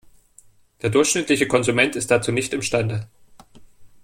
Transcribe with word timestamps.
Der 0.81 0.89
durchschnittliche 0.89 1.47
Konsument 1.47 1.95
ist 1.95 2.09
dazu 2.09 2.31
nicht 2.31 2.53
imstande. 2.53 3.07